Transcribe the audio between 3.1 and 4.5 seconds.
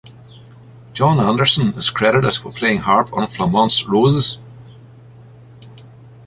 on "Flamants Roses".